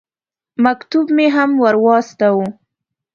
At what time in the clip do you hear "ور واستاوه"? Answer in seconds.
1.63-2.47